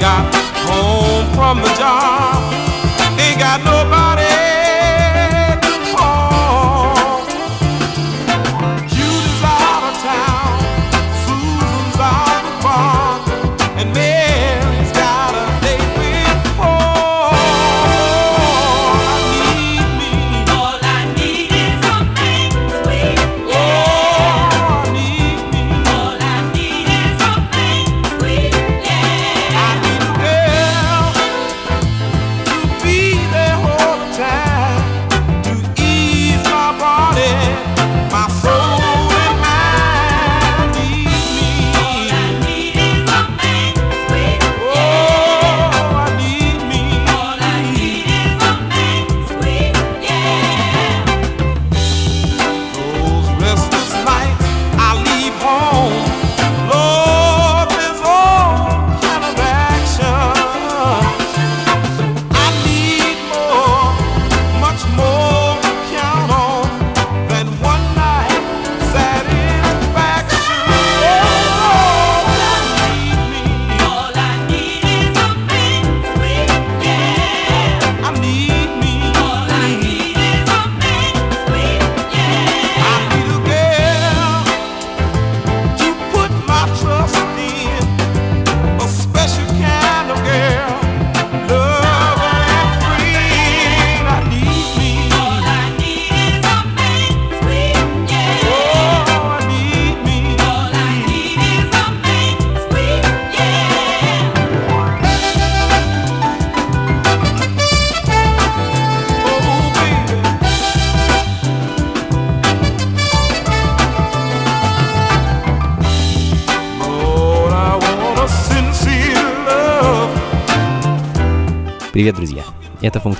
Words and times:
got 0.00 0.39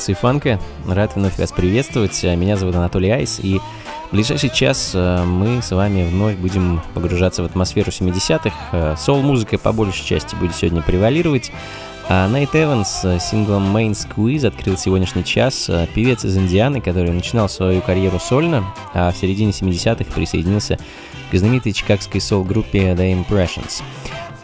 Это 0.00 0.06
функции 0.06 0.14
фанка. 0.14 0.60
Рад 0.88 1.14
вновь 1.14 1.38
вас 1.38 1.52
приветствовать. 1.52 2.22
Меня 2.22 2.56
зовут 2.56 2.74
Анатолий 2.74 3.10
Айс, 3.10 3.38
и 3.38 3.58
в 4.08 4.12
ближайший 4.12 4.48
час 4.48 4.92
э, 4.94 5.24
мы 5.24 5.60
с 5.60 5.72
вами 5.72 6.08
вновь 6.08 6.36
будем 6.36 6.80
погружаться 6.94 7.42
в 7.42 7.44
атмосферу 7.44 7.90
70-х. 7.90 8.50
Э, 8.72 8.94
Соул-музыка 8.96 9.58
по 9.58 9.72
большей 9.72 10.06
части 10.06 10.34
будет 10.36 10.54
сегодня 10.54 10.80
превалировать. 10.80 11.52
А 12.08 12.26
Найт 12.28 12.54
Эванс 12.54 13.04
с 13.04 13.20
синглом 13.20 13.76
Main 13.76 13.90
Squeeze 13.90 14.46
открыл 14.46 14.78
сегодняшний 14.78 15.22
час. 15.22 15.68
Э, 15.68 15.86
певец 15.94 16.24
из 16.24 16.34
Индианы, 16.34 16.80
который 16.80 17.10
начинал 17.10 17.50
свою 17.50 17.82
карьеру 17.82 18.18
сольно, 18.18 18.64
а 18.94 19.12
в 19.12 19.18
середине 19.18 19.50
70-х 19.50 20.10
присоединился 20.14 20.78
к 21.30 21.36
знаменитой 21.36 21.74
чикагской 21.74 22.22
соул-группе 22.22 22.94
The 22.94 23.22
Impressions. 23.22 23.82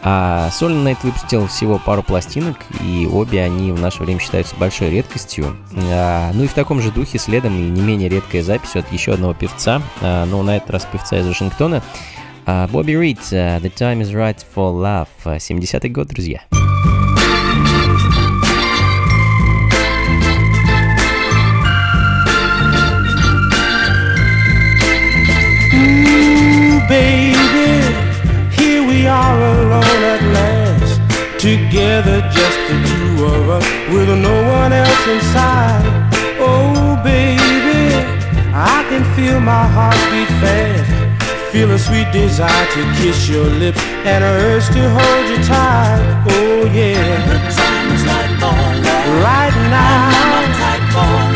А 0.03 0.49
сольный 0.51 0.83
Найт 0.83 1.03
выпустил 1.03 1.47
всего 1.47 1.79
пару 1.79 2.03
пластинок, 2.03 2.57
и 2.81 3.07
обе 3.11 3.41
они 3.41 3.71
в 3.71 3.79
наше 3.79 4.03
время 4.03 4.19
считаются 4.19 4.55
большой 4.55 4.89
редкостью. 4.89 5.57
А, 5.91 6.31
ну 6.33 6.43
и 6.43 6.47
в 6.47 6.53
таком 6.53 6.81
же 6.81 6.91
духе 6.91 7.17
следом 7.17 7.55
и 7.55 7.69
не 7.69 7.81
менее 7.81 8.09
редкая 8.09 8.43
запись 8.43 8.75
от 8.75 8.91
еще 8.91 9.13
одного 9.13 9.33
певца, 9.33 9.81
а, 10.01 10.25
но 10.25 10.43
на 10.43 10.57
этот 10.57 10.69
раз 10.69 10.87
певца 10.91 11.17
из 11.19 11.27
Вашингтона, 11.27 11.81
а, 12.45 12.67
Бобби 12.67 12.93
Рид, 12.93 13.19
The 13.19 13.61
Time 13.61 14.01
is 14.01 14.11
Right 14.11 14.39
for 14.55 14.73
Love, 14.73 15.07
70-й 15.25 15.89
год, 15.89 16.07
друзья. 16.07 16.41
baby, 26.87 27.26
Together, 31.97 32.21
just 32.29 32.59
the 32.69 32.77
two 32.89 33.25
of 33.25 33.49
us, 33.49 33.65
with 33.91 34.07
no 34.21 34.35
one 34.53 34.71
else 34.71 35.07
inside. 35.07 35.81
Oh, 36.37 36.95
baby, 37.03 37.89
I 38.53 38.85
can 38.87 39.03
feel 39.15 39.39
my 39.39 39.65
heart 39.65 39.97
beat 40.11 40.29
fast. 40.37 41.51
Feel 41.51 41.71
a 41.71 41.79
sweet 41.79 42.05
desire 42.11 42.67
to 42.75 42.81
kiss 43.01 43.27
your 43.27 43.45
lips 43.45 43.81
and 44.05 44.23
a 44.23 44.27
urge 44.45 44.67
to 44.77 44.83
hold 44.93 45.25
you 45.31 45.43
tight. 45.43 45.97
Oh, 46.29 46.69
yeah. 46.71 47.01
Right 49.25 49.57
now. 49.73 50.11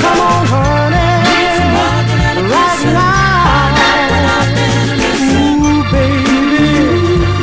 Come 0.04 0.20
on, 0.30 0.46
honey. 0.54 1.10
Right 2.54 2.84
now. 2.94 3.66
Ooh, 5.42 5.82
baby. 5.90 6.70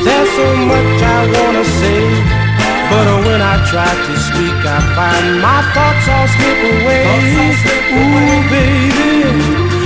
There's 0.07 0.31
so 0.39 0.47
much 0.71 1.03
I 1.03 1.19
wanna 1.35 1.65
say. 1.65 2.18
But 2.99 3.23
when 3.31 3.41
I 3.41 3.63
try 3.71 3.87
to 3.87 4.15
speak, 4.19 4.59
I 4.67 4.79
find 4.99 5.39
my 5.39 5.63
thoughts 5.71 6.07
all 6.11 6.27
slip 6.35 6.61
away. 6.83 7.07
Ooh, 7.95 8.43
baby. 8.51 9.23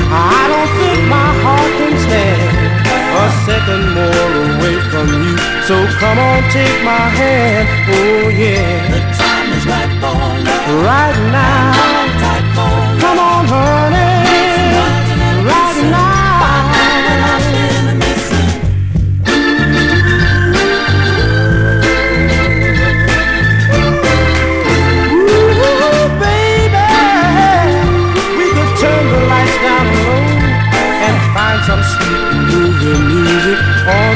I 0.08 0.40
don't 0.48 0.72
think 0.80 1.00
my 1.12 1.30
heart 1.44 1.72
can 1.76 1.92
stand 2.08 2.72
a 3.12 3.28
second 3.44 3.84
more 3.92 4.32
away 4.48 4.76
from 4.88 5.06
you. 5.12 5.36
So 5.68 5.76
come 6.00 6.16
on, 6.16 6.40
take 6.56 6.78
my 6.88 7.04
hand. 7.20 7.68
Oh, 7.92 8.32
yeah. 8.32 8.80
The 8.96 9.00
time 9.20 9.48
is 9.60 9.64
right 9.68 9.92
for 10.00 10.16
love. 10.16 10.84
Right 10.88 11.18
now. 11.36 12.41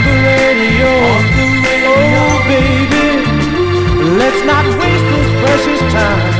the 0.06 0.14
radio. 0.30 0.90
On 1.16 1.24
the 1.36 1.46
radio. 1.66 1.92
Oh, 2.22 2.38
baby, 2.50 3.06
let's 4.20 4.42
not 4.50 4.64
waste 4.78 5.06
this 5.12 5.28
precious 5.42 5.82
time. 5.92 6.34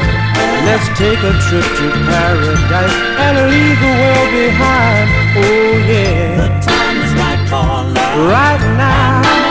Let's 0.66 0.86
take 0.98 1.20
a 1.22 1.34
trip 1.46 1.66
to 1.78 1.86
paradise 2.10 2.96
and 3.24 3.34
leave 3.50 3.78
the 3.84 3.92
world 4.00 4.30
behind. 4.34 5.06
Oh, 5.38 5.90
yeah. 5.90 6.42
The 6.42 6.48
time 6.70 6.96
is 7.04 7.12
right 7.20 7.42
for 7.50 7.66
love. 7.94 8.30
Right 8.34 8.62
now. 8.76 9.45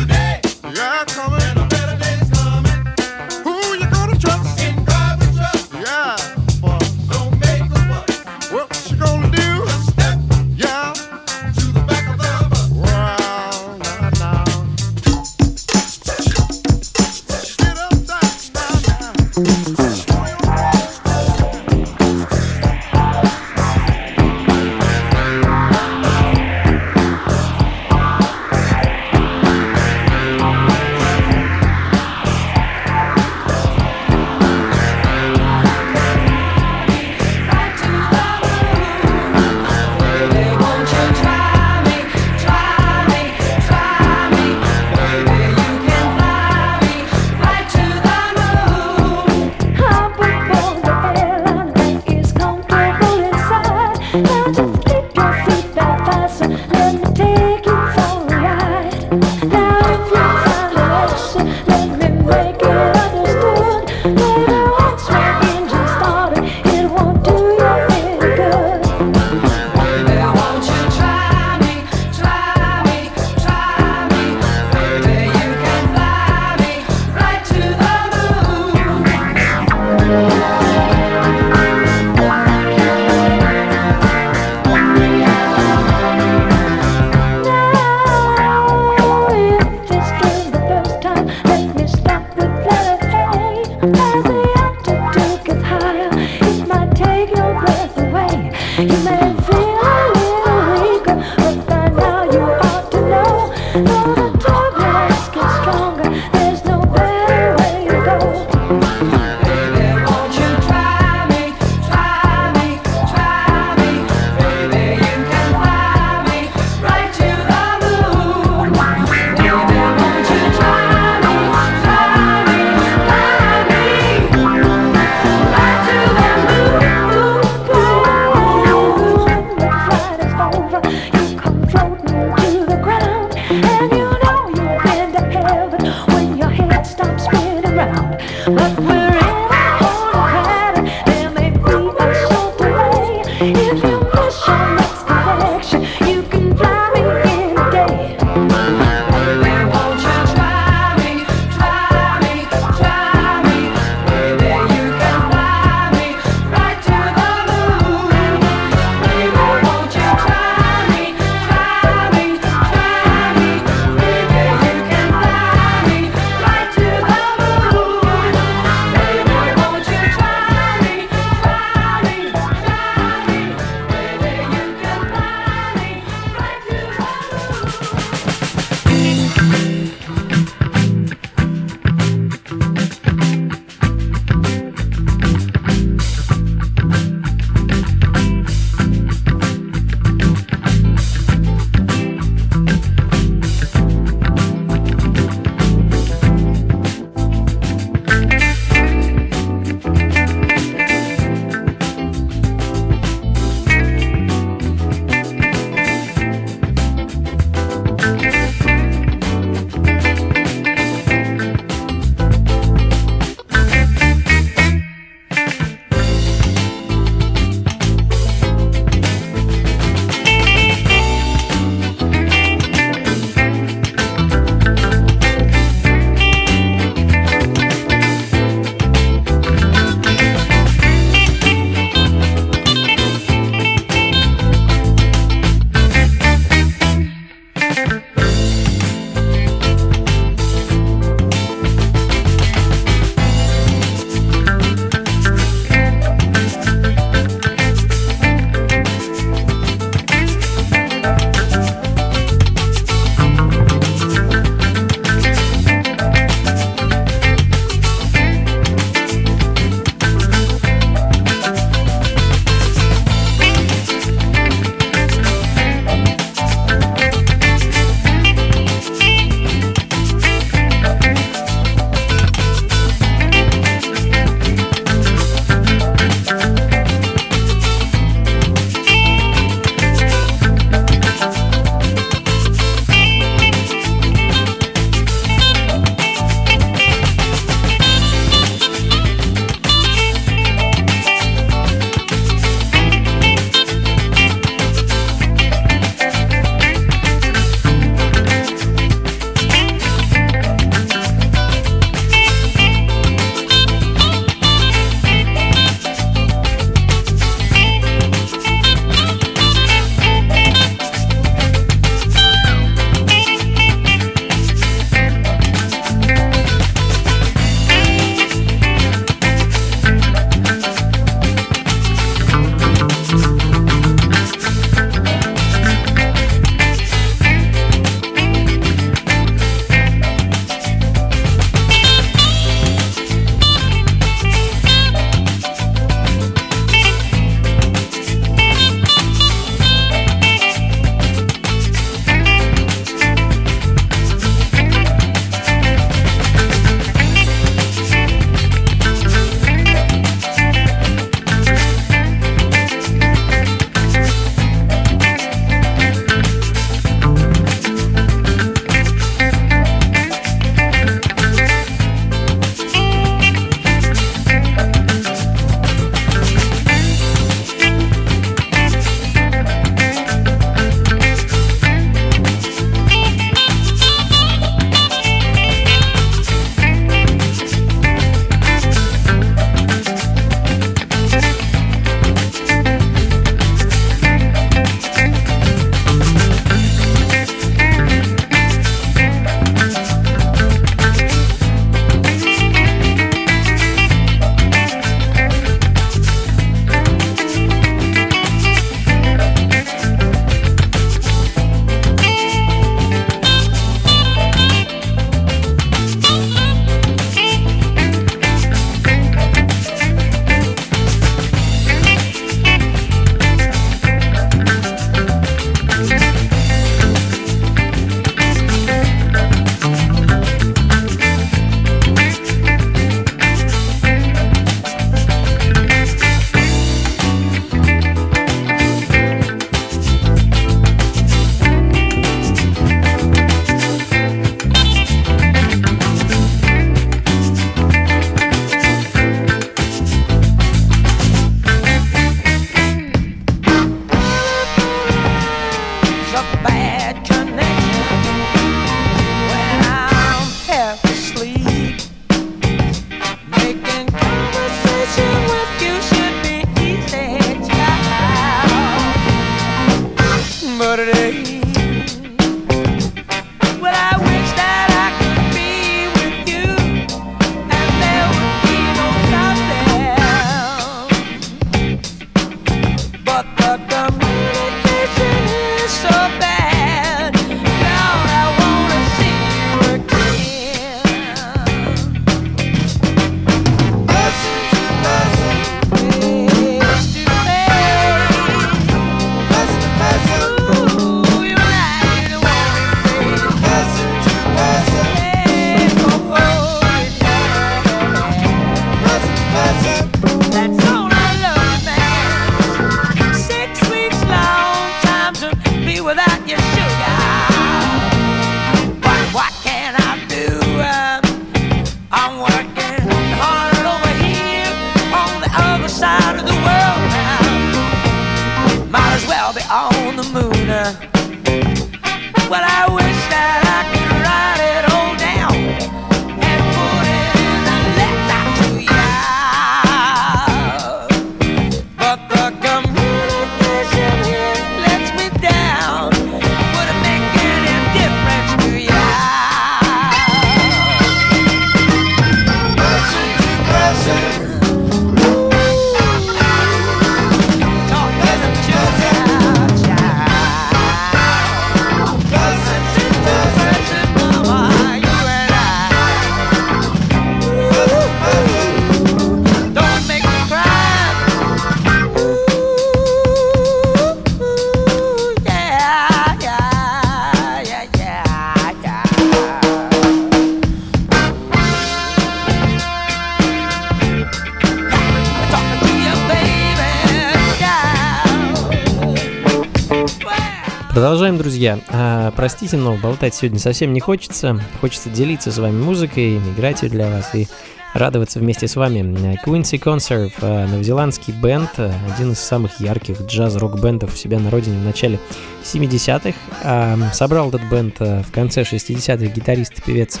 друзья. 581.40 581.58
А, 581.70 582.12
простите, 582.16 582.58
но 582.58 582.76
болтать 582.76 583.14
сегодня 583.14 583.38
совсем 583.38 583.72
не 583.72 583.80
хочется. 583.80 584.38
Хочется 584.60 584.90
делиться 584.90 585.32
с 585.32 585.38
вами 585.38 585.58
музыкой, 585.58 586.18
играть 586.18 586.62
ее 586.62 586.68
для 586.68 586.90
вас 586.90 587.14
и 587.14 587.28
радоваться 587.72 588.18
вместе 588.18 588.46
с 588.46 588.56
вами. 588.56 588.80
Quincy 589.24 589.58
Conserve, 589.58 590.12
а, 590.20 590.46
новозеландский 590.46 591.14
бенд, 591.14 591.48
а, 591.56 591.72
один 591.94 592.12
из 592.12 592.18
самых 592.18 592.60
ярких 592.60 593.00
джаз-рок-бендов 593.00 593.94
у 593.94 593.96
себя 593.96 594.18
на 594.18 594.30
родине 594.30 594.58
в 594.58 594.64
начале 594.64 595.00
70-х. 595.42 596.92
Собрал 596.92 597.28
этот 597.28 597.42
бенд 597.44 597.76
э, 597.80 598.02
в 598.02 598.12
конце 598.12 598.42
60-х 598.42 599.06
гитарист 599.06 599.58
и 599.58 599.62
певец 599.62 600.00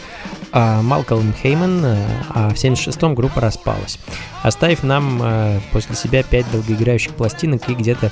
а, 0.52 0.82
Малкольм 0.82 1.32
Хейман, 1.32 1.84
э, 1.84 1.96
а 2.30 2.50
в 2.50 2.54
76-м 2.54 3.14
группа 3.14 3.40
распалась, 3.40 3.98
оставив 4.42 4.82
нам 4.82 5.20
э, 5.22 5.60
после 5.72 5.94
себя 5.94 6.22
5 6.24 6.50
долгоиграющих 6.50 7.14
пластинок 7.14 7.68
и 7.68 7.74
где-то 7.74 8.10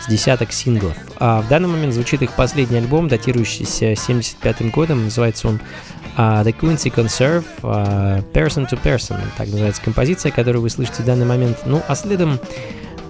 с 0.00 0.08
десяток 0.08 0.52
синглов. 0.52 0.96
А 1.18 1.42
в 1.42 1.48
данный 1.48 1.68
момент 1.68 1.92
звучит 1.92 2.22
их 2.22 2.32
последний 2.34 2.78
альбом, 2.78 3.08
датирующийся 3.08 3.92
75-м 3.92 4.70
годом, 4.70 5.04
называется 5.04 5.48
он 5.48 5.60
а, 6.16 6.42
The 6.44 6.54
Quincy 6.56 6.94
Conserve 6.94 7.44
а, 7.62 8.20
Person 8.32 8.70
to 8.70 8.80
Person, 8.80 9.18
так 9.36 9.48
называется 9.48 9.82
композиция, 9.82 10.30
которую 10.30 10.62
вы 10.62 10.70
слышите 10.70 11.02
в 11.02 11.06
данный 11.06 11.26
момент. 11.26 11.58
Ну, 11.66 11.82
а 11.88 11.94
следом 11.96 12.38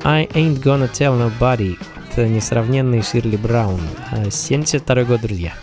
I 0.05 0.25
Ain't 0.33 0.63
Gonna 0.63 0.91
Tell 0.91 1.19
Nobody 1.19 1.77
Э, 2.17 2.27
несравненный 2.27 3.03
Ширли 3.03 3.37
Браун. 3.37 3.81
Э, 4.11 4.31
72 4.31 5.05
год, 5.05 5.21
друзья. 5.21 5.55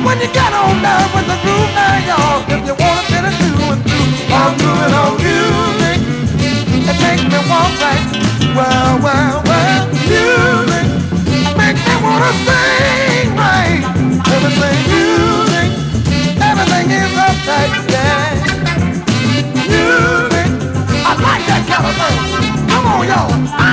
like 0.00 0.06
when 0.06 0.20
you 0.20 0.32
got 0.34 0.52
on 0.52 0.82
down 0.82 1.12
with 1.14 1.26
the 1.26 1.36
groove 1.42 1.70
now, 1.74 2.08
y'all. 2.08 2.42
If 2.48 2.66
you 2.66 2.74
wanna 2.74 3.08
get 3.08 3.24
it 3.24 3.34
through 3.36 3.72
and 3.72 3.82
through, 3.84 4.34
I'm 4.34 4.56
grooving 4.58 4.94
on 4.94 5.12
music. 5.20 5.98
It 6.88 6.96
takes 7.00 7.24
me 7.24 7.40
one 7.48 7.74
night. 7.80 8.04
Well, 8.56 8.98
well, 9.00 9.42
well, 9.44 9.86
music. 10.08 10.86
makes 11.56 11.82
me 11.86 11.94
wanna 12.02 12.32
sing 12.46 13.36
right. 13.36 13.82
Everything 14.34 14.78
music. 14.90 15.68
Everything 16.40 16.90
is 16.90 17.12
uptight, 17.26 17.72
yeah. 17.90 18.40
Music. 19.68 20.48
I 21.04 21.12
like 21.26 21.44
that 21.50 21.62
kind 21.68 21.86
of 21.88 21.94
thing. 22.00 22.68
Come 22.68 22.86
on, 22.86 23.06
y'all. 23.06 23.69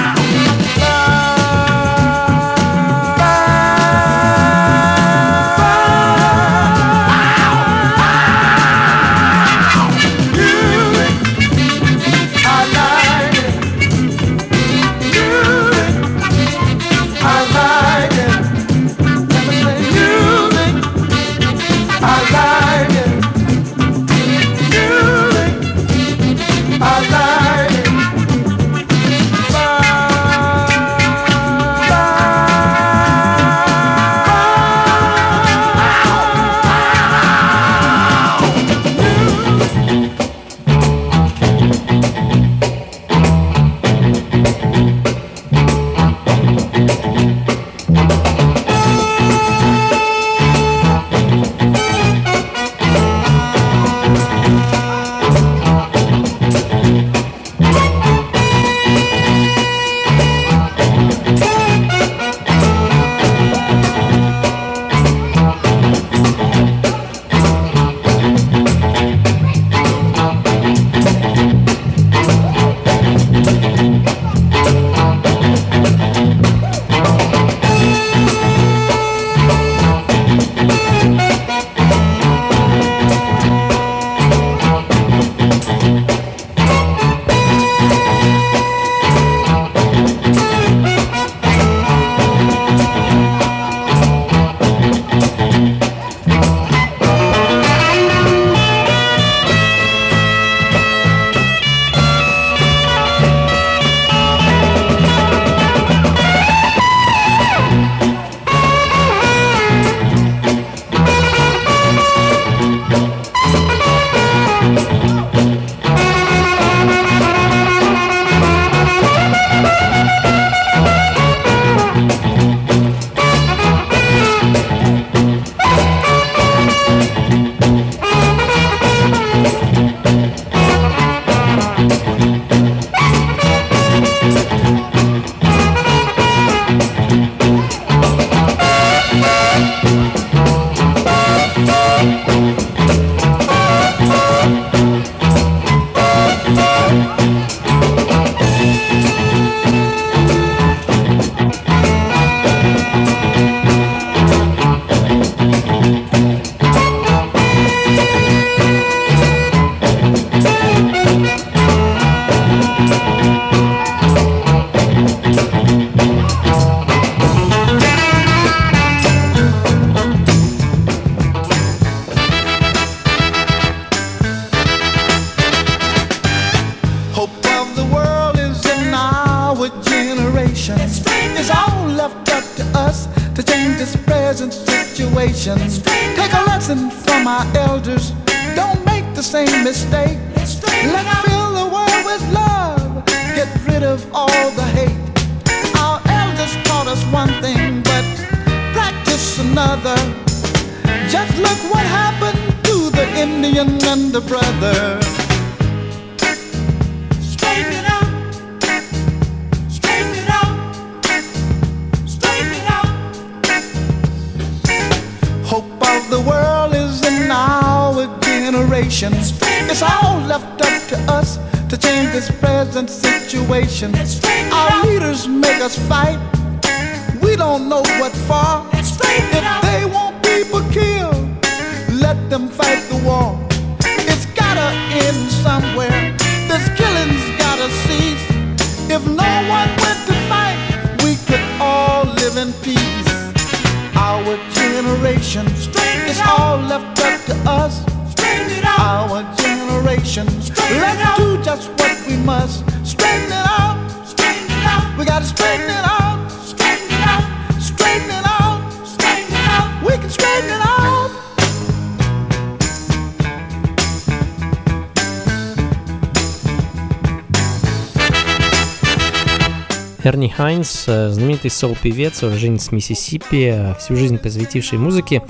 Э, 271.47 271.49
знаменитый 271.49 271.49
соул-певец, 271.49 272.23
уроженец 272.23 272.71
Миссисипи, 272.71 273.51
э, 273.53 273.75
всю 273.75 273.95
жизнь 273.95 274.17
посвятивший 274.17 274.77
музыке. 274.77 275.23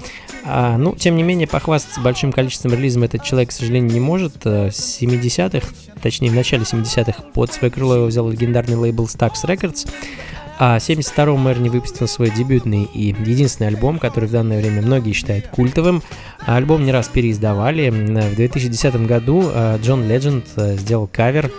А, 0.44 0.78
ну, 0.78 0.96
тем 0.96 1.16
не 1.16 1.24
менее, 1.24 1.48
похвастаться 1.48 2.02
большим 2.02 2.32
количеством 2.32 2.74
релизов 2.74 3.04
этот 3.04 3.24
человек, 3.24 3.50
к 3.50 3.52
сожалению, 3.52 3.92
не 3.92 4.00
может. 4.00 4.46
Э, 4.46 4.70
С 4.72 5.00
70-х, 5.02 5.68
точнее, 6.02 6.30
в 6.30 6.36
начале 6.36 6.64
70-х, 6.64 7.24
под 7.34 7.54
свое 7.54 7.72
крыло 7.72 7.96
его 7.96 8.06
взял 8.06 8.30
легендарный 8.30 8.76
лейбл 8.76 9.06
Stax 9.06 9.46
Records. 9.46 9.88
А 10.60 10.80
в 10.80 10.82
72-м 10.82 11.48
Эрни 11.50 11.70
выпустил 11.70 12.08
свой 12.08 12.32
дебютный 12.32 12.84
и 12.92 13.10
единственный 13.10 13.68
альбом, 13.68 14.00
который 14.00 14.28
в 14.28 14.32
данное 14.32 14.60
время 14.60 14.82
многие 14.82 15.12
считают 15.12 15.48
культовым. 15.48 16.02
А 16.48 16.56
Альбом 16.56 16.84
не 16.84 16.92
раз 16.92 17.10
переиздавали. 17.10 17.90
В 17.90 18.36
2010 18.36 19.06
году 19.06 19.52
э, 19.54 19.78
Джон 19.84 20.08
Ледженд 20.08 20.46
э, 20.56 20.76
сделал 20.78 21.08
кавер 21.12 21.52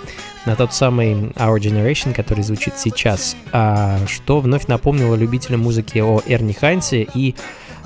на 0.48 0.56
тот 0.56 0.72
самый 0.72 1.12
Our 1.12 1.58
Generation, 1.58 2.14
который 2.14 2.42
звучит 2.42 2.78
сейчас, 2.78 3.36
а, 3.52 3.98
что 4.06 4.40
вновь 4.40 4.66
напомнило 4.66 5.14
любителям 5.14 5.60
музыки 5.60 5.98
о 5.98 6.22
Эрни 6.24 6.54
Хайнсе, 6.54 7.06
и 7.14 7.34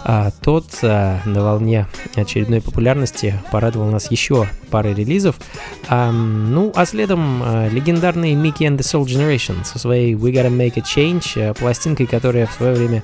а, 0.05 0.31
тот 0.43 0.67
а, 0.83 1.19
на 1.25 1.43
волне 1.43 1.89
очередной 2.15 2.61
популярности 2.61 3.35
порадовал 3.51 3.91
нас 3.91 4.13
еще 4.13 4.47
парой 4.71 4.95
релизов. 4.95 5.41
А, 5.89 6.13
ну, 6.13 6.71
а 6.77 6.87
следом 6.87 7.43
а, 7.43 7.69
легендарный 7.69 8.35
Mickey 8.35 8.69
and 8.69 8.79
the 8.79 8.83
Soul 8.83 9.07
Generation 9.07 9.65
со 9.65 9.81
своей 9.81 10.15
We 10.15 10.33
Gotta 10.33 10.57
Make 10.57 10.75
a 10.77 10.83
Change, 10.83 11.51
а, 11.51 11.55
пластинкой, 11.55 12.07
которая 12.07 12.47
в 12.47 12.53
свое 12.53 12.75
время 12.75 13.03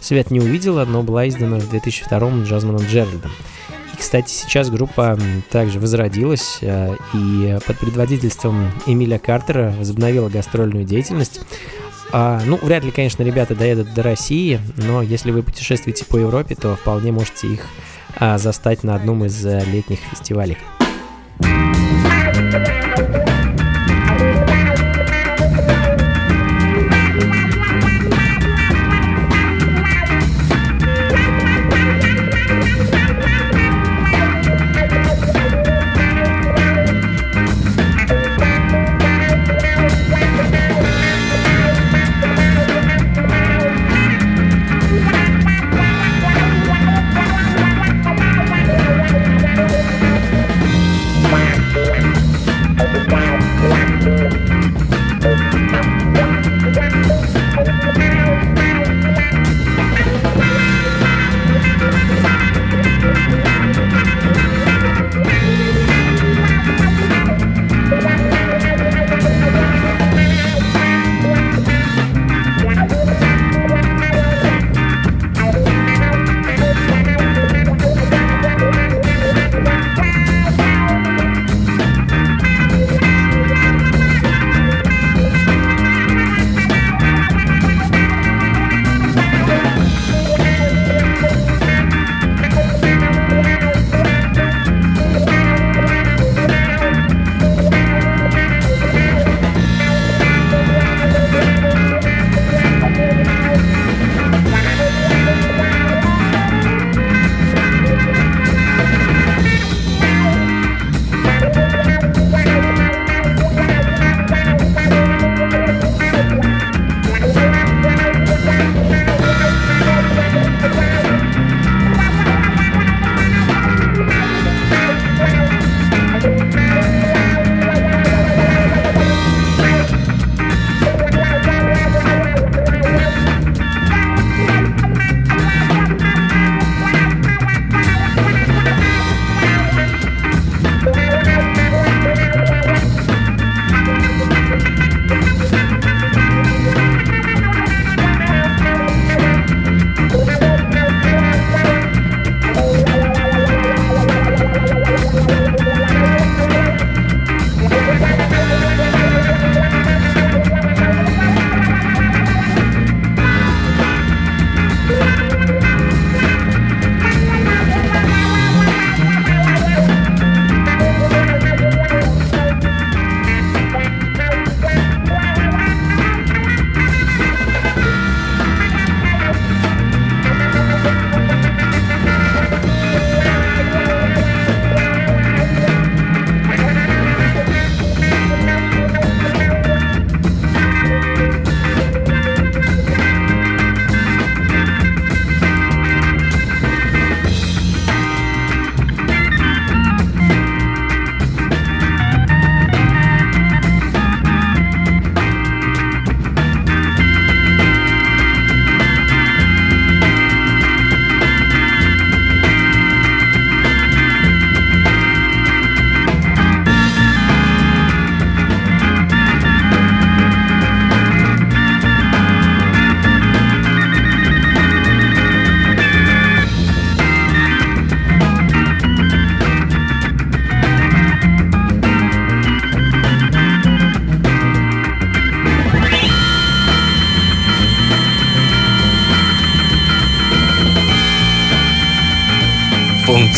свет 0.00 0.30
не 0.30 0.40
увидела, 0.40 0.84
но 0.84 1.02
была 1.02 1.26
издана 1.26 1.58
в 1.58 1.72
2002-м 1.72 2.44
Джазманом 2.44 2.82
Джеральдом. 2.82 3.32
Кстати, 3.98 4.30
сейчас 4.30 4.70
группа 4.70 5.18
также 5.50 5.80
возродилась 5.80 6.58
э, 6.62 6.94
и 7.14 7.58
под 7.66 7.78
предводительством 7.78 8.70
Эмиля 8.86 9.18
Картера 9.18 9.74
возобновила 9.76 10.28
гастрольную 10.28 10.84
деятельность. 10.84 11.40
А, 12.10 12.40
ну, 12.46 12.58
вряд 12.62 12.84
ли, 12.84 12.90
конечно, 12.90 13.22
ребята 13.22 13.54
доедут 13.54 13.92
до 13.92 14.02
России, 14.02 14.60
но 14.76 15.02
если 15.02 15.30
вы 15.30 15.42
путешествуете 15.42 16.04
по 16.04 16.16
Европе, 16.16 16.54
то 16.54 16.76
вполне 16.76 17.12
можете 17.12 17.48
их 17.48 17.66
а, 18.16 18.38
застать 18.38 18.82
на 18.82 18.94
одном 18.94 19.24
из 19.24 19.44
э, 19.44 19.62
летних 19.66 19.98
фестивалей. 20.10 20.56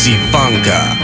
Funka. 0.08 0.99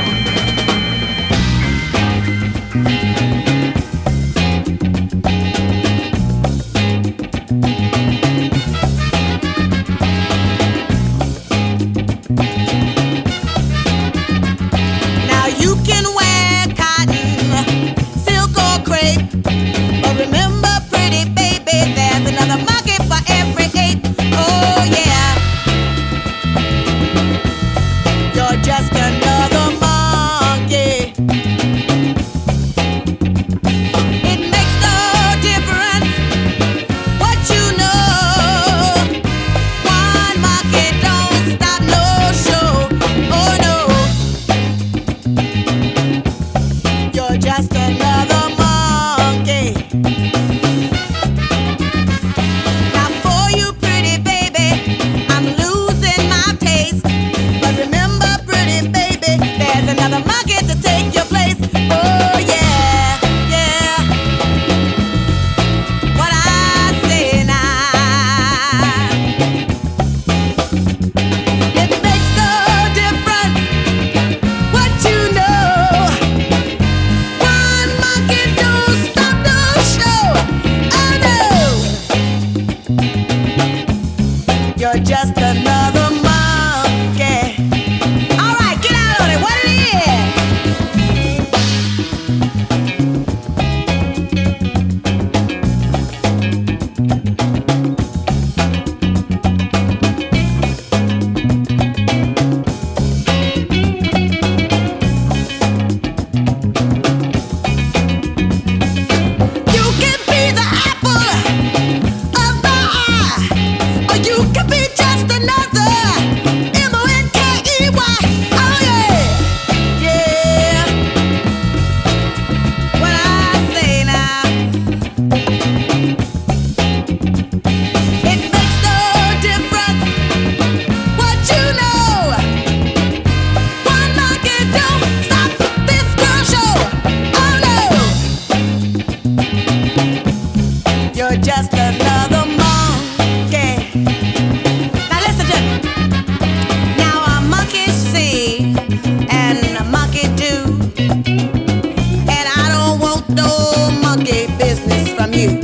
you. 155.46 155.60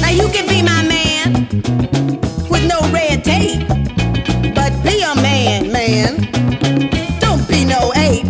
Now 0.00 0.10
you 0.10 0.28
can 0.28 0.46
be 0.48 0.62
my 0.62 0.82
man 0.84 1.48
with 2.50 2.64
no 2.68 2.80
red 2.92 3.24
tape, 3.24 3.66
but 4.54 4.72
be 4.82 5.02
a 5.02 5.14
man, 5.16 5.72
man. 5.72 6.16
Don't 7.20 7.46
be 7.48 7.64
no 7.64 7.92
ape, 7.96 8.26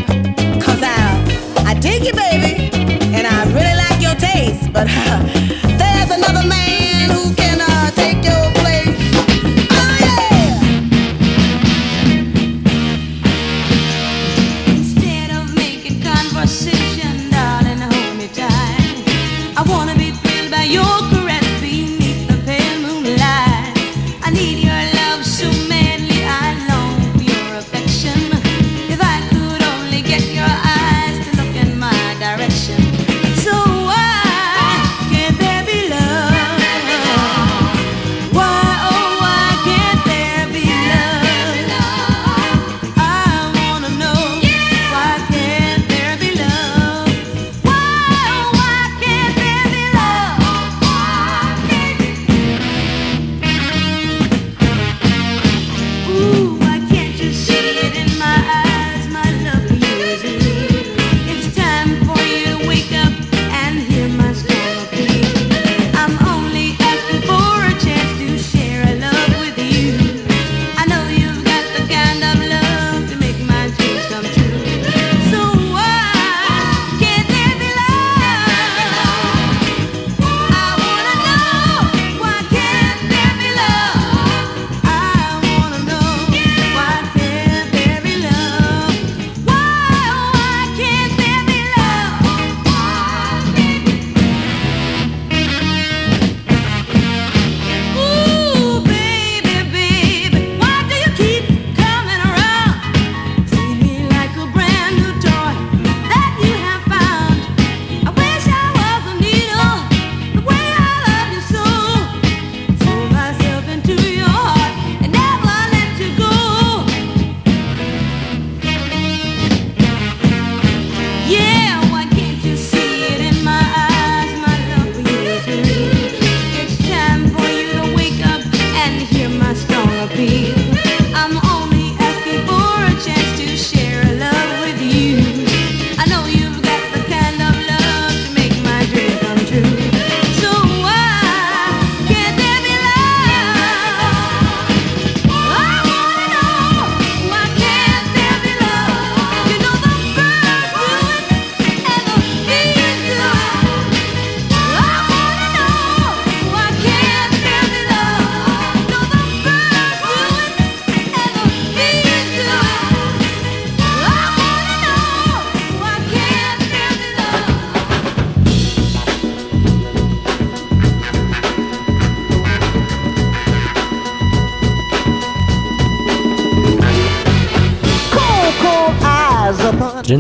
cause 0.63 0.83
I 0.83 1.65
I 1.67 1.75
dig 1.75 2.05
you, 2.05 2.13
baby, 2.13 2.71
and 3.17 3.27
I 3.27 3.45
really 3.57 3.77
like 3.85 4.01
your 4.03 4.15
taste, 4.17 4.73
but. 4.73 4.89
Uh, 5.13 5.42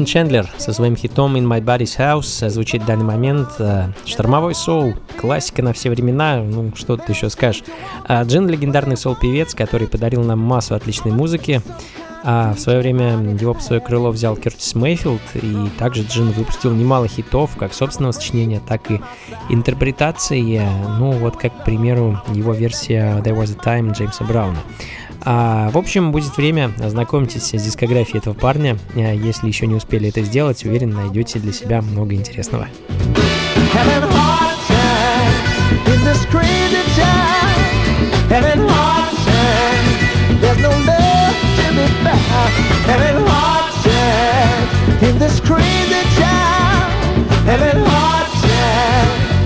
Джин 0.02 0.06
Чендлер 0.06 0.50
со 0.58 0.72
своим 0.72 0.96
хитом 0.96 1.36
In 1.36 1.46
My 1.46 1.60
Body's 1.60 1.96
House 1.96 2.48
звучит 2.48 2.82
в 2.82 2.86
данный 2.86 3.04
момент. 3.04 3.48
Э, 3.60 3.92
Штормовой 4.04 4.52
соул, 4.52 4.94
классика 5.16 5.62
на 5.62 5.72
все 5.72 5.90
времена, 5.90 6.42
ну 6.42 6.72
что 6.74 6.96
ты 6.96 7.12
еще 7.12 7.30
скажешь. 7.30 7.62
А 8.08 8.24
Джин 8.24 8.48
легендарный 8.48 8.96
соул-певец, 8.96 9.54
который 9.54 9.86
подарил 9.86 10.24
нам 10.24 10.40
массу 10.40 10.74
отличной 10.74 11.12
музыки. 11.12 11.62
А 12.24 12.52
в 12.54 12.58
свое 12.58 12.80
время 12.80 13.36
его 13.40 13.54
по 13.54 13.60
свое 13.60 13.80
крыло 13.80 14.10
взял 14.10 14.36
Кертис 14.36 14.74
Мейфилд, 14.74 15.20
и 15.34 15.68
также 15.78 16.02
Джин 16.02 16.30
выпустил 16.32 16.72
немало 16.72 17.06
хитов, 17.06 17.56
как 17.56 17.72
собственного 17.72 18.12
сочинения, 18.12 18.60
так 18.66 18.90
и 18.90 19.00
интерпретации. 19.50 20.62
Ну 20.98 21.12
вот 21.12 21.36
как, 21.36 21.62
к 21.62 21.64
примеру, 21.64 22.20
его 22.32 22.52
версия 22.54 23.20
There 23.24 23.36
Was 23.36 23.56
a 23.56 23.64
Time 23.64 23.92
Джеймса 23.92 24.24
Брауна. 24.24 24.58
А, 25.24 25.70
в 25.70 25.78
общем, 25.78 26.10
будет 26.12 26.36
время, 26.36 26.72
ознакомьтесь 26.82 27.54
с 27.54 27.62
дискографией 27.62 28.18
этого 28.18 28.34
парня. 28.34 28.78
А, 28.94 29.12
Если 29.12 29.46
еще 29.46 29.66
не 29.66 29.74
успели 29.74 30.08
это 30.08 30.22
сделать, 30.22 30.64
уверен, 30.64 30.90
найдете 30.90 31.38
для 31.38 31.52
себя 31.52 31.82
много 31.82 32.14
интересного. 32.14 32.68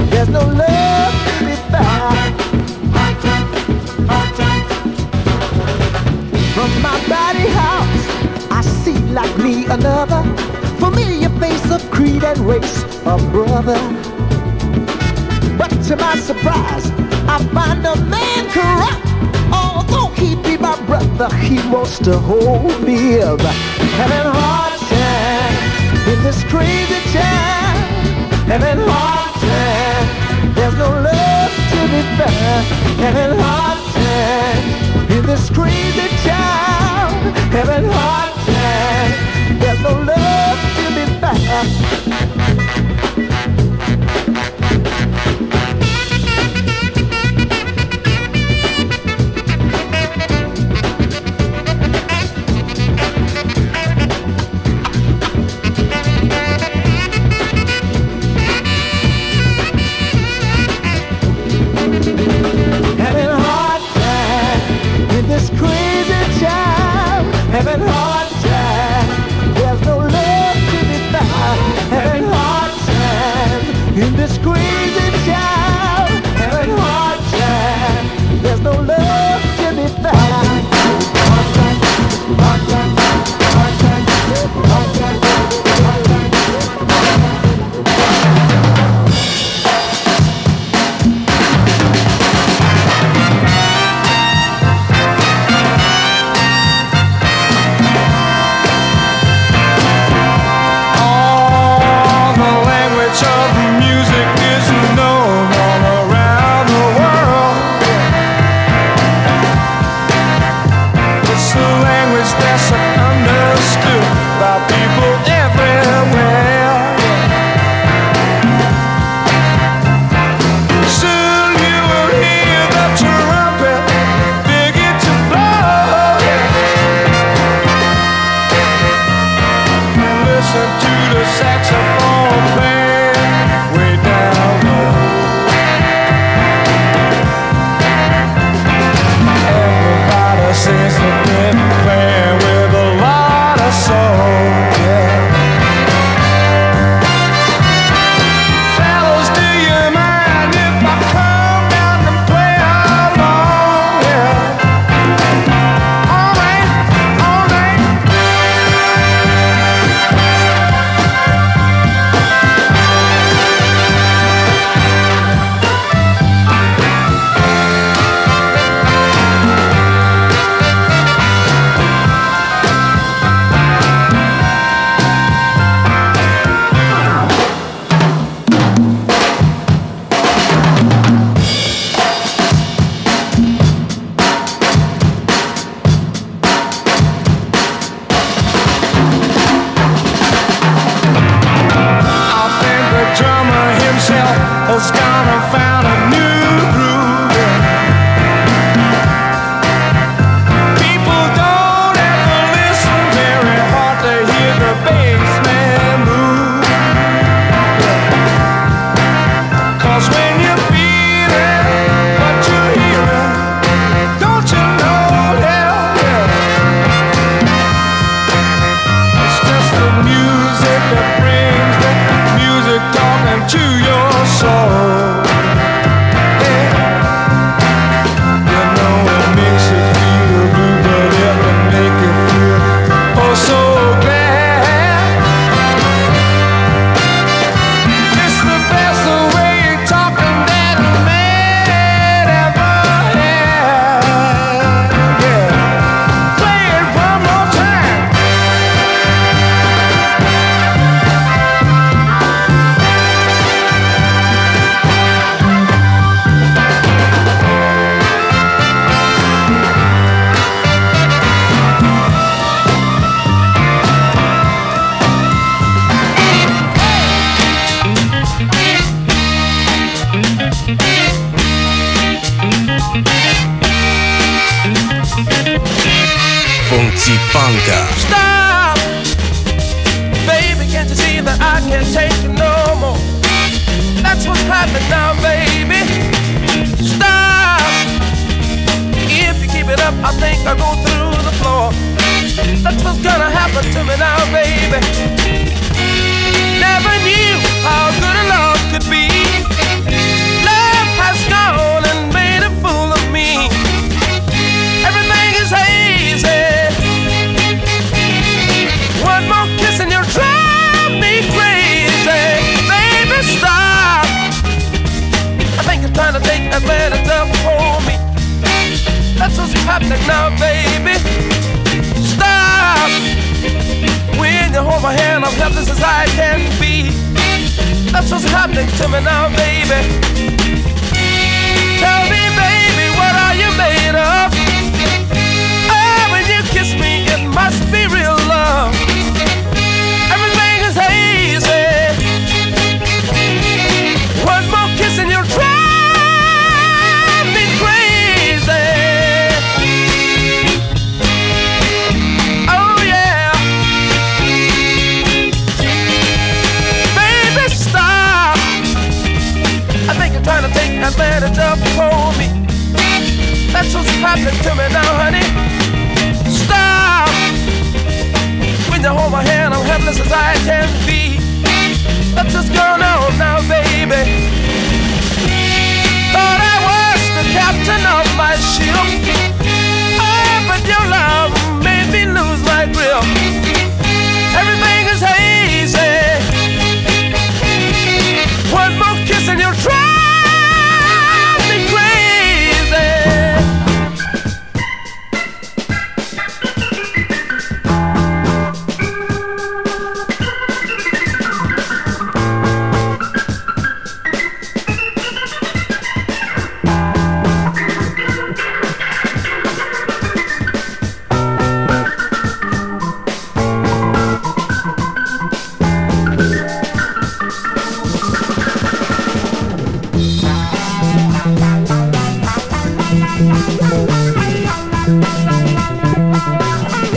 There's 0.08 0.30
no 0.30 0.40
love 0.40 0.85
like 9.16 9.38
me 9.38 9.64
another 9.64 10.22
familiar 10.76 11.30
face 11.40 11.70
of 11.70 11.80
creed 11.90 12.22
and 12.22 12.38
race, 12.40 12.82
a 13.06 13.16
brother. 13.32 13.80
But 15.56 15.70
to 15.88 15.96
my 15.96 16.16
surprise, 16.16 16.90
I 17.26 17.38
find 17.54 17.80
a 17.86 17.96
man 17.96 18.42
corrupt. 18.52 19.00
Although 19.50 20.08
he 20.20 20.36
be 20.36 20.58
my 20.58 20.76
brother, 20.84 21.34
he 21.36 21.56
wants 21.70 21.98
to 22.00 22.18
hold 22.18 22.82
me 22.82 23.22
up. 23.22 23.40
Having 24.00 24.28
hard 24.36 24.78
time 24.92 25.56
in 26.12 26.22
this 26.22 26.44
crazy 26.52 27.00
time. 27.16 27.78
Having 28.52 28.84
hard 28.86 29.32
time. 29.48 30.54
There's 30.54 30.76
no 30.76 30.90
love 30.90 31.52
to 31.72 31.80
be 31.92 32.02
found. 32.18 32.64
Having 33.00 33.38
hard 33.40 33.80
time 33.96 35.10
in 35.16 35.24
this 35.24 35.48
crazy 35.48 36.08
town. 36.28 37.32
Having 37.56 37.90
hard. 37.90 38.35
There's 39.58 39.80
no 39.80 39.90
love 39.90 40.58
to 40.76 40.94
be 40.94 41.04
found. 41.20 42.85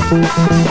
Thank 0.09 0.63
you. 0.63 0.68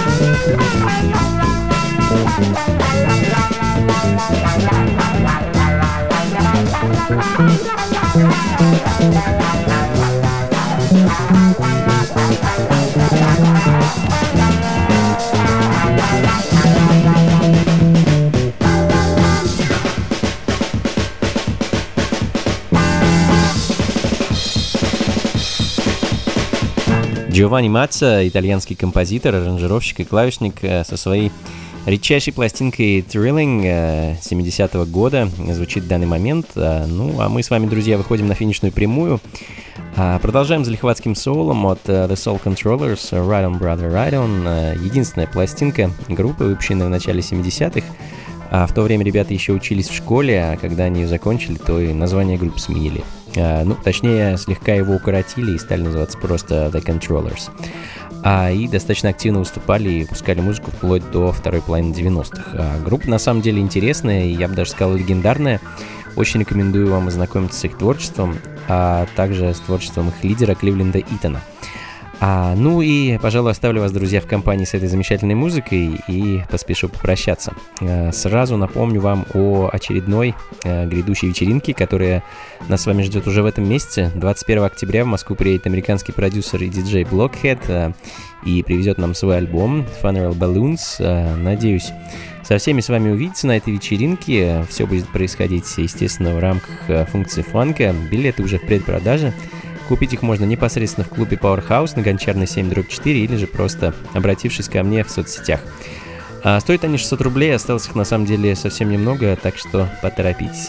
Джованни 27.39 27.68
Маццо, 27.68 28.26
итальянский 28.26 28.74
композитор, 28.74 29.36
аранжировщик 29.36 30.01
и 30.01 30.05
клавишник 30.05 30.57
э, 30.62 30.82
со 30.82 30.97
своей 30.97 31.30
редчайшей 31.86 32.32
пластинкой 32.32 32.99
Thrilling 32.99 33.62
э, 33.64 34.16
70-го 34.20 34.84
года 34.86 35.28
звучит 35.53 35.84
в 35.84 35.86
данный 35.86 36.09
момент. 36.09 36.47
Э, 36.57 36.84
Ну, 36.86 37.20
а 37.20 37.28
мы 37.28 37.45
с 37.45 37.51
вами, 37.51 37.66
друзья, 37.66 37.97
выходим 37.97 38.26
на 38.26 38.34
финишную 38.34 38.72
прямую. 38.72 39.20
А, 39.95 40.18
Продолжаем 40.18 40.64
с 40.64 40.68
лихватским 40.68 41.14
соулом 41.14 41.64
от 41.66 41.78
э, 41.86 42.09
The 42.09 42.14
Soul 42.14 42.43
Controllers 42.43 43.11
э, 43.12 43.18
Right 43.18 43.49
On 43.49 43.57
Brother 43.57 43.89
Right 43.89 44.14
On. 44.14 44.43
Э, 44.45 44.74
Единственная 44.84 45.28
пластинка 45.28 45.93
группы, 46.09 46.43
выпущенная 46.43 46.89
в 46.89 46.91
начале 46.91 47.20
70-х. 47.20 47.86
А 48.51 48.66
в 48.66 48.74
то 48.74 48.82
время 48.82 49.05
ребята 49.05 49.32
еще 49.32 49.53
учились 49.53 49.89
в 49.89 49.95
школе, 49.95 50.43
а 50.43 50.57
когда 50.57 50.84
они 50.84 51.05
закончили, 51.05 51.55
то 51.55 51.78
и 51.80 51.93
название 51.93 52.36
группы 52.36 52.59
сменили. 52.59 53.05
А, 53.37 53.64
ну, 53.64 53.76
точнее, 53.83 54.37
слегка 54.37 54.72
его 54.74 54.95
укоротили 54.95 55.53
и 55.53 55.59
стали 55.59 55.83
называться 55.83 56.18
просто 56.18 56.70
The 56.72 56.85
Controllers. 56.85 57.51
А, 58.22 58.51
и 58.51 58.66
достаточно 58.66 59.11
активно 59.11 59.41
выступали 59.41 59.91
и 59.91 60.05
пускали 60.05 60.41
музыку 60.41 60.70
вплоть 60.70 61.09
до 61.11 61.33
второй 61.33 61.62
половины 61.62 61.93
90-х. 61.93 62.43
А, 62.55 62.83
группа 62.83 63.09
на 63.09 63.18
самом 63.18 63.43
деле 63.43 63.61
интересная, 63.61 64.26
я 64.26 64.49
бы 64.49 64.55
даже 64.55 64.70
сказал 64.70 64.97
легендарная. 64.97 65.61
Очень 66.16 66.41
рекомендую 66.41 66.91
вам 66.91 67.09
ознакомиться 67.09 67.61
с 67.61 67.64
их 67.64 67.79
творчеством, 67.79 68.39
а 68.68 69.07
также 69.14 69.55
с 69.55 69.61
творчеством 69.61 70.09
их 70.09 70.24
лидера 70.24 70.55
Кливленда 70.55 70.99
Итона. 70.99 71.41
А, 72.21 72.55
ну 72.57 72.83
и, 72.83 73.16
пожалуй, 73.19 73.53
оставлю 73.53 73.81
вас, 73.81 73.93
друзья, 73.93 74.21
в 74.21 74.27
компании 74.27 74.64
с 74.64 74.75
этой 74.75 74.89
замечательной 74.89 75.37
музыкой 75.37 76.01
и 76.09 76.43
поспешу 76.51 76.89
попрощаться. 76.89 77.53
А, 77.81 78.11
сразу 78.12 78.57
напомню 78.57 79.01
вам 79.01 79.25
о 79.35 79.69
очередной 79.73 80.35
а, 80.64 80.87
грядущей 80.87 81.29
вечеринке, 81.29 81.75
которая 81.75 82.25
нас 82.69 82.83
с 82.83 82.87
вами 82.87 83.03
ждет 83.03 83.29
уже 83.29 83.43
в 83.43 83.47
этом 83.47 83.69
месяце. 83.69 84.11
21 84.16 84.64
октября 84.64 85.05
в 85.05 85.07
Москву 85.07 85.37
приедет 85.37 85.66
американский 85.66 86.12
продюсер 86.12 86.62
и 86.62 86.69
диджей 86.69 87.05
Blockhead 87.05 87.61
а, 87.69 87.93
и 88.45 88.64
привезет 88.64 88.99
нам 88.99 89.14
свой 89.14 89.37
альбом 89.37 89.87
Funeral 90.03 90.37
Balloons. 90.37 90.97
А, 90.99 91.37
надеюсь, 91.37 91.93
со 92.43 92.59
всеми 92.59 92.81
с 92.81 92.89
вами 92.89 93.11
увидеться 93.11 93.47
на 93.47 93.57
этой 93.59 93.75
вечеринке. 93.75 94.64
Все 94.69 94.87
будет 94.87 95.07
происходить, 95.09 95.66
естественно, 95.77 96.35
в 96.35 96.41
рамках 96.41 97.09
функции 97.11 97.43
фанка. 97.43 97.95
Билеты 98.11 98.43
уже 98.43 98.59
в 98.59 98.66
предпродаже. 98.66 99.35
Купить 99.89 100.12
их 100.12 100.22
можно 100.22 100.45
непосредственно 100.45 101.05
в 101.05 101.09
клубе 101.09 101.39
Powerhouse 101.39 101.97
на 101.97 102.03
Гончарной 102.03 102.47
7 102.47 102.68
дробь 102.68 102.89
4 102.89 103.20
или 103.20 103.36
же 103.36 103.47
просто 103.47 103.95
обратившись 104.12 104.68
ко 104.68 104.82
мне 104.82 105.03
в 105.03 105.11
соцсетях. 105.11 105.61
А 106.45 106.61
стоят 106.61 106.84
они 106.84 106.99
600 106.99 107.22
рублей, 107.22 107.55
осталось 107.55 107.86
их 107.86 107.95
на 107.95 108.05
самом 108.05 108.26
деле 108.26 108.55
совсем 108.55 108.91
немного, 108.91 109.36
так 109.43 109.57
что 109.57 109.89
поторопитесь. 110.03 110.68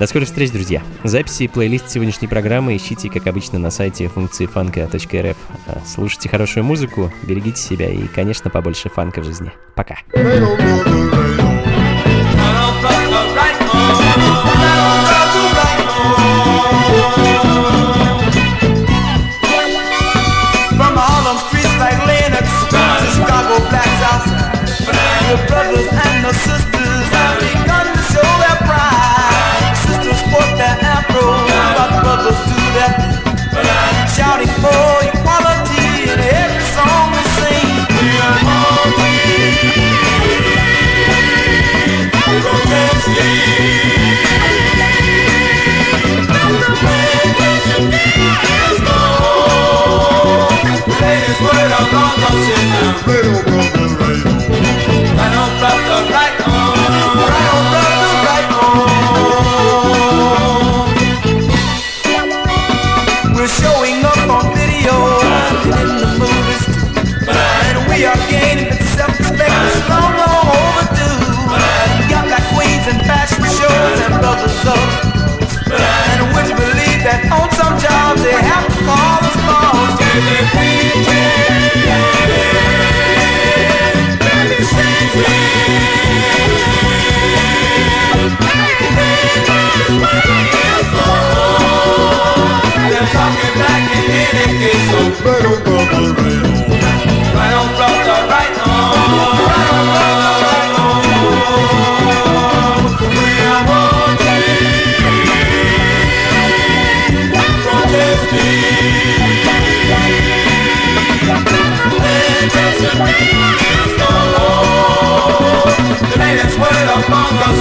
До 0.00 0.08
скорых 0.08 0.26
встреч, 0.26 0.50
друзья. 0.50 0.82
Записи 1.04 1.44
и 1.44 1.48
плейлист 1.48 1.88
сегодняшней 1.88 2.26
программы 2.26 2.76
ищите, 2.76 3.08
как 3.08 3.28
обычно, 3.28 3.60
на 3.60 3.70
сайте 3.70 4.08
функции 4.08 4.46
фанка.рф. 4.46 5.36
А, 5.68 5.78
Слушайте 5.86 6.28
хорошую 6.28 6.64
музыку, 6.64 7.12
берегите 7.22 7.62
себя 7.62 7.88
и, 7.88 8.08
конечно, 8.08 8.50
побольше 8.50 8.88
фанка 8.88 9.20
в 9.20 9.24
жизни. 9.24 9.52
Пока. 9.76 9.98
sisters 73.84 74.00
and 74.06 74.20
brothers 74.20 74.52
so 74.62 74.74
And 76.12 76.20
believe 76.56 77.00
that 77.04 77.20
on 77.32 77.48
some 77.52 77.76
jobs 77.78 78.22
they 78.22 78.32
have 78.32 78.64
to 78.64 78.78
call 78.84 79.20
us 79.20 79.36
balls 79.44 79.92
They're 92.88 93.10
talking 93.12 93.54
back 93.58 93.82
in 93.96 94.10
any 94.44 94.72
so 94.88 95.00
right 95.24 95.44
on, 95.44 96.14
right 97.34 97.54
on, 97.54 97.68
brother. 97.76 98.03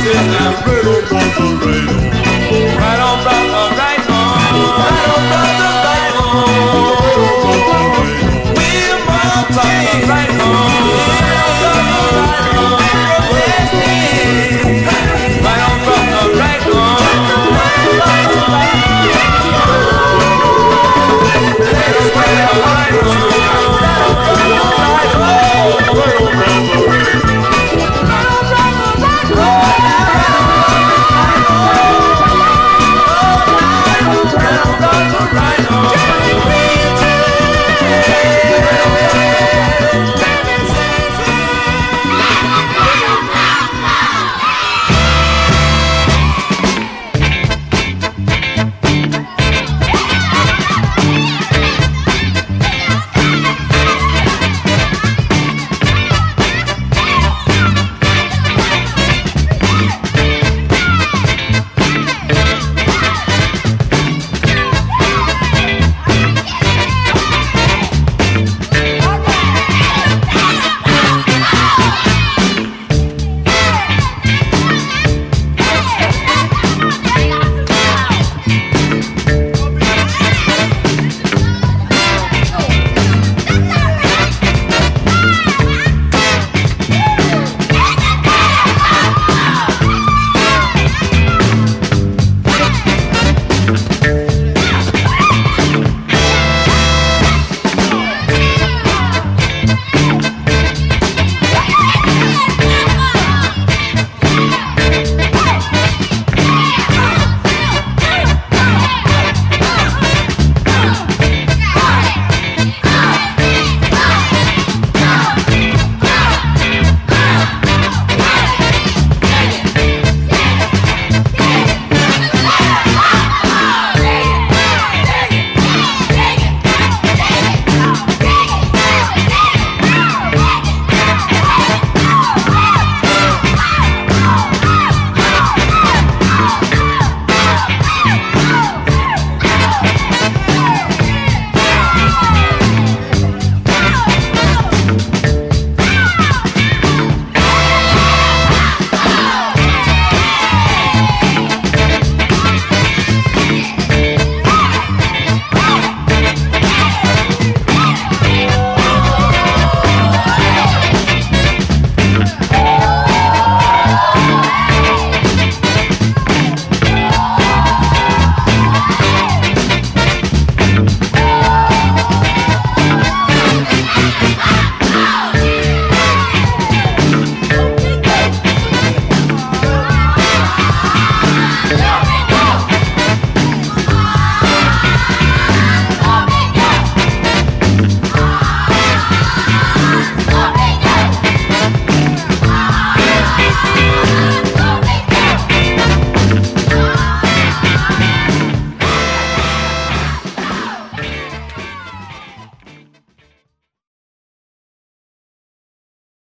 This 0.04 0.73